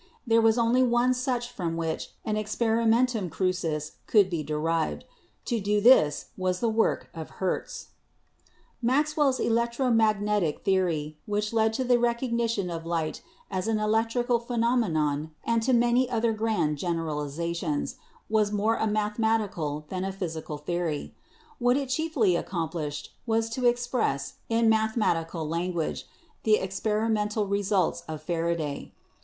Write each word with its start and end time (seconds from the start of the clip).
There 0.25 0.41
was 0.41 0.57
only 0.57 0.81
one 0.81 1.13
such 1.13 1.51
from 1.51 1.77
which 1.77 2.15
an 2.25 2.35
experimentum 2.35 3.29
crucis 3.29 3.97
could 4.07 4.31
be 4.31 4.41
derived. 4.41 5.05
To 5.45 5.59
do 5.59 5.79
this 5.79 6.31
was 6.35 6.59
the 6.59 6.69
work 6.69 7.11
of 7.13 7.33
Hertz." 7.37 7.89
Maxwell's 8.81 9.39
electromagnetic 9.39 10.65
theory, 10.65 11.19
which 11.27 11.53
led 11.53 11.71
to 11.73 11.83
the 11.83 11.99
recognition 11.99 12.71
of 12.71 12.83
light 12.83 13.21
as 13.51 13.67
an 13.67 13.77
electrical 13.77 14.39
phenomenon 14.39 15.35
and 15.43 15.61
to 15.61 15.71
NATURE 15.71 16.09
AND 16.09 16.09
FORCE 16.09 16.09
151 16.13 16.49
many 16.49 16.57
other 16.57 16.65
grand 16.65 16.77
generalizations, 16.79 17.97
was 18.27 18.51
more 18.51 18.77
a 18.77 18.87
mathemati 18.87 19.53
cal 19.53 19.85
than 19.89 20.03
a 20.03 20.11
physical 20.11 20.57
theory. 20.57 21.13
What 21.59 21.77
it 21.77 21.89
chiefly 21.89 22.35
accomplished 22.35 23.13
was 23.27 23.51
to 23.51 23.67
express, 23.67 24.37
in 24.49 24.67
mathematical 24.67 25.47
language, 25.47 26.07
the 26.41 26.57
experi 26.59 27.11
mental 27.11 27.45
results 27.45 28.01
of 28.07 28.23
Faraday. 28.23 28.93